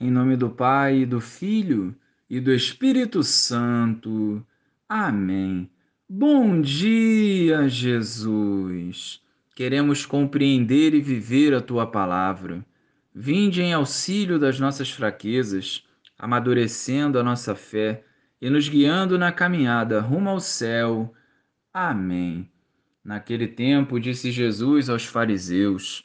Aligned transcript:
Em 0.00 0.12
nome 0.12 0.36
do 0.36 0.48
Pai, 0.48 1.04
do 1.04 1.20
Filho 1.20 1.92
e 2.30 2.38
do 2.38 2.52
Espírito 2.54 3.24
Santo. 3.24 4.46
Amém. 4.88 5.68
Bom 6.08 6.60
dia, 6.60 7.68
Jesus. 7.68 9.20
Queremos 9.56 10.06
compreender 10.06 10.94
e 10.94 11.00
viver 11.00 11.52
a 11.52 11.60
tua 11.60 11.84
palavra. 11.84 12.64
Vinde 13.12 13.60
em 13.60 13.72
auxílio 13.72 14.38
das 14.38 14.60
nossas 14.60 14.88
fraquezas, 14.88 15.84
amadurecendo 16.16 17.18
a 17.18 17.24
nossa 17.24 17.56
fé 17.56 18.04
e 18.40 18.48
nos 18.48 18.68
guiando 18.68 19.18
na 19.18 19.32
caminhada 19.32 20.00
rumo 20.00 20.30
ao 20.30 20.38
céu. 20.38 21.12
Amém. 21.74 22.48
Naquele 23.04 23.48
tempo, 23.48 23.98
disse 23.98 24.30
Jesus 24.30 24.88
aos 24.88 25.04
fariseus: 25.04 26.04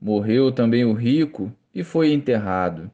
Morreu 0.00 0.52
também 0.52 0.84
o 0.84 0.92
rico 0.92 1.52
e 1.74 1.82
foi 1.82 2.12
enterrado. 2.12 2.90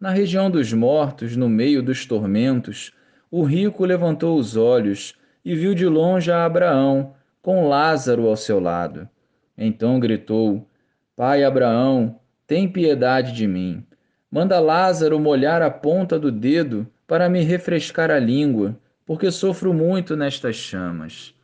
Na 0.00 0.10
região 0.10 0.50
dos 0.50 0.72
mortos, 0.72 1.36
no 1.36 1.48
meio 1.48 1.82
dos 1.82 2.06
tormentos, 2.06 2.92
o 3.30 3.42
rico 3.42 3.84
levantou 3.84 4.38
os 4.38 4.56
olhos 4.56 5.14
e 5.44 5.54
viu 5.54 5.74
de 5.74 5.86
longe 5.86 6.30
a 6.30 6.44
Abraão, 6.44 7.14
com 7.42 7.68
Lázaro 7.68 8.26
ao 8.26 8.36
seu 8.36 8.58
lado. 8.58 9.08
Então 9.56 10.00
gritou: 10.00 10.68
Pai 11.14 11.44
Abraão, 11.44 12.18
tem 12.46 12.68
piedade 12.68 13.32
de 13.32 13.46
mim. 13.46 13.84
Manda 14.30 14.58
Lázaro 14.58 15.18
molhar 15.18 15.62
a 15.62 15.70
ponta 15.70 16.18
do 16.18 16.30
dedo 16.30 16.86
para 17.06 17.28
me 17.28 17.42
refrescar 17.42 18.10
a 18.10 18.18
língua, 18.18 18.76
porque 19.04 19.30
sofro 19.30 19.72
muito 19.72 20.16
nestas 20.16 20.56
chamas. 20.56 21.34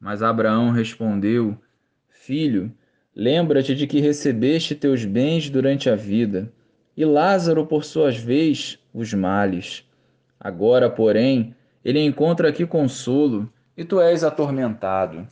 Mas 0.00 0.22
Abraão 0.22 0.70
respondeu: 0.70 1.58
Filho, 2.08 2.72
Lembra-te 3.20 3.74
de 3.74 3.86
que 3.86 4.00
recebeste 4.00 4.74
teus 4.74 5.04
bens 5.04 5.50
durante 5.50 5.90
a 5.90 5.94
vida, 5.94 6.50
e 6.96 7.04
Lázaro, 7.04 7.66
por 7.66 7.84
suas 7.84 8.16
vez, 8.16 8.78
os 8.94 9.12
males. 9.12 9.86
Agora, 10.40 10.88
porém, 10.88 11.54
ele 11.84 12.00
encontra 12.00 12.48
aqui 12.48 12.64
consolo, 12.64 13.46
e 13.76 13.84
tu 13.84 14.00
és 14.00 14.24
atormentado. 14.24 15.28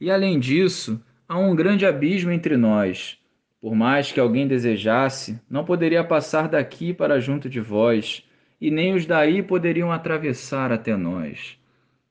E 0.00 0.10
além 0.10 0.40
disso, 0.40 1.00
há 1.28 1.38
um 1.38 1.54
grande 1.54 1.86
abismo 1.86 2.32
entre 2.32 2.56
nós. 2.56 3.16
Por 3.60 3.72
mais 3.72 4.10
que 4.10 4.18
alguém 4.18 4.48
desejasse, 4.48 5.40
não 5.48 5.64
poderia 5.64 6.02
passar 6.02 6.48
daqui 6.48 6.92
para 6.92 7.20
junto 7.20 7.48
de 7.48 7.60
vós, 7.60 8.28
e 8.60 8.68
nem 8.68 8.94
os 8.94 9.06
daí 9.06 9.44
poderiam 9.44 9.92
atravessar 9.92 10.72
até 10.72 10.96
nós. 10.96 11.56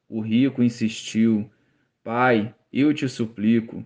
O 0.08 0.22
rico 0.22 0.64
insistiu: 0.64 1.52
Pai, 2.02 2.56
eu 2.72 2.94
te 2.94 3.10
suplico, 3.10 3.86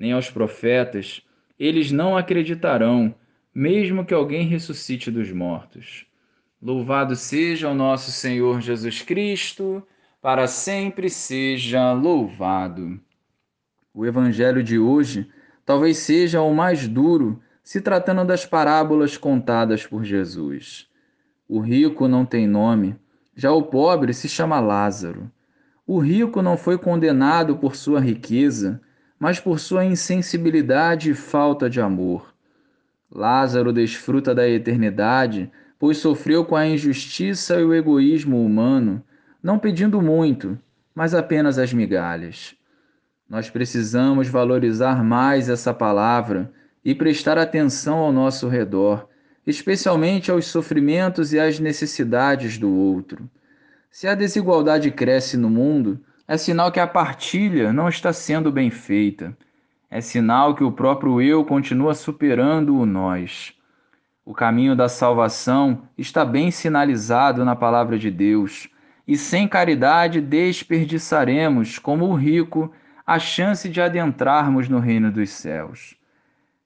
nem 0.00 0.12
aos 0.12 0.30
profetas, 0.30 1.20
eles 1.58 1.92
não 1.92 2.16
acreditarão, 2.16 3.14
mesmo 3.54 4.02
que 4.02 4.14
alguém 4.14 4.48
ressuscite 4.48 5.10
dos 5.10 5.30
mortos. 5.30 6.06
Louvado 6.60 7.14
seja 7.14 7.68
o 7.68 7.74
nosso 7.74 8.10
Senhor 8.10 8.62
Jesus 8.62 9.02
Cristo, 9.02 9.86
para 10.22 10.46
sempre 10.46 11.10
seja 11.10 11.92
louvado. 11.92 12.98
O 13.92 14.06
evangelho 14.06 14.62
de 14.62 14.78
hoje 14.78 15.28
talvez 15.66 15.98
seja 15.98 16.40
o 16.40 16.54
mais 16.54 16.88
duro, 16.88 17.38
se 17.62 17.82
tratando 17.82 18.24
das 18.24 18.46
parábolas 18.46 19.18
contadas 19.18 19.86
por 19.86 20.02
Jesus. 20.02 20.88
O 21.46 21.60
rico 21.60 22.08
não 22.08 22.24
tem 22.24 22.46
nome, 22.46 22.96
já 23.36 23.52
o 23.52 23.64
pobre 23.64 24.14
se 24.14 24.30
chama 24.30 24.60
Lázaro. 24.60 25.30
O 25.86 25.98
rico 25.98 26.40
não 26.40 26.56
foi 26.56 26.78
condenado 26.78 27.58
por 27.58 27.76
sua 27.76 28.00
riqueza, 28.00 28.80
mas 29.20 29.38
por 29.38 29.60
sua 29.60 29.84
insensibilidade 29.84 31.10
e 31.10 31.14
falta 31.14 31.68
de 31.68 31.78
amor. 31.78 32.34
Lázaro 33.12 33.70
desfruta 33.70 34.34
da 34.34 34.48
eternidade, 34.48 35.52
pois 35.78 35.98
sofreu 35.98 36.42
com 36.42 36.56
a 36.56 36.66
injustiça 36.66 37.60
e 37.60 37.64
o 37.64 37.74
egoísmo 37.74 38.42
humano, 38.42 39.04
não 39.42 39.58
pedindo 39.58 40.00
muito, 40.00 40.58
mas 40.94 41.14
apenas 41.14 41.58
as 41.58 41.72
migalhas. 41.74 42.56
Nós 43.28 43.50
precisamos 43.50 44.26
valorizar 44.26 45.04
mais 45.04 45.50
essa 45.50 45.74
palavra 45.74 46.50
e 46.82 46.94
prestar 46.94 47.36
atenção 47.36 47.98
ao 47.98 48.12
nosso 48.12 48.48
redor, 48.48 49.06
especialmente 49.46 50.30
aos 50.30 50.46
sofrimentos 50.46 51.32
e 51.34 51.38
às 51.38 51.60
necessidades 51.60 52.56
do 52.56 52.70
outro. 52.70 53.28
Se 53.90 54.08
a 54.08 54.14
desigualdade 54.14 54.90
cresce 54.90 55.36
no 55.36 55.50
mundo, 55.50 56.00
é 56.30 56.36
sinal 56.36 56.70
que 56.70 56.78
a 56.78 56.86
partilha 56.86 57.72
não 57.72 57.88
está 57.88 58.12
sendo 58.12 58.52
bem 58.52 58.70
feita. 58.70 59.36
É 59.90 60.00
sinal 60.00 60.54
que 60.54 60.62
o 60.62 60.70
próprio 60.70 61.20
eu 61.20 61.44
continua 61.44 61.92
superando 61.92 62.78
o 62.78 62.86
nós. 62.86 63.52
O 64.24 64.32
caminho 64.32 64.76
da 64.76 64.88
salvação 64.88 65.82
está 65.98 66.24
bem 66.24 66.52
sinalizado 66.52 67.44
na 67.44 67.56
palavra 67.56 67.98
de 67.98 68.12
Deus, 68.12 68.68
e 69.08 69.16
sem 69.16 69.48
caridade 69.48 70.20
desperdiçaremos, 70.20 71.80
como 71.80 72.06
o 72.06 72.14
rico, 72.14 72.72
a 73.04 73.18
chance 73.18 73.68
de 73.68 73.80
adentrarmos 73.80 74.68
no 74.68 74.78
reino 74.78 75.10
dos 75.10 75.30
céus. 75.30 75.96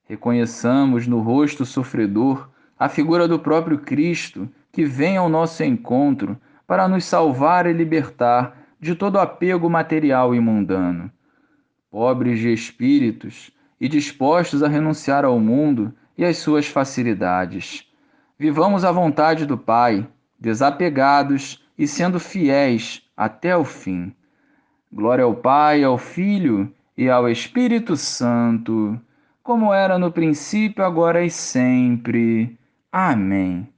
Reconheçamos 0.07 1.07
no 1.07 1.21
rosto 1.21 1.65
sofredor 1.65 2.51
a 2.79 2.87
figura 2.87 3.27
do 3.27 3.39
próprio 3.39 3.79
Cristo, 3.79 4.47
que 4.71 4.85
vem 4.85 5.17
ao 5.17 5.31
nosso 5.31 5.65
encontro 5.65 6.39
para 6.67 6.87
nos 6.87 7.07
salvar 7.07 7.67
e 7.67 7.73
libertar 7.73 8.63
de 8.85 8.95
todo 8.95 9.19
apego 9.19 9.71
material 9.71 10.35
e 10.35 10.41
mundano. 10.41 11.11
Pobres 11.91 12.39
de 12.39 12.53
espíritos 12.53 13.51
e 13.81 13.89
dispostos 13.89 14.63
a 14.63 14.69
renunciar 14.69 15.25
ao 15.25 15.41
mundo 15.41 15.91
e 16.19 16.23
às 16.23 16.37
suas 16.37 16.67
facilidades. 16.67 17.91
Vivamos 18.39 18.85
a 18.85 18.93
vontade 18.93 19.47
do 19.47 19.57
Pai, 19.57 20.07
desapegados 20.39 21.65
e 21.79 21.89
sendo 21.89 22.21
fiéis 22.21 23.03
até 23.17 23.57
o 23.57 23.65
fim. 23.65 24.13
Glória 24.93 25.25
ao 25.25 25.35
Pai, 25.35 25.83
ao 25.83 25.97
Filho 25.97 26.71
e 26.95 27.09
ao 27.09 27.27
Espírito 27.27 27.97
Santo, 27.97 29.01
como 29.43 29.73
era 29.73 29.99
no 29.99 30.13
princípio, 30.13 30.85
agora 30.85 31.25
e 31.25 31.31
sempre. 31.31 32.59
Amém. 32.93 33.67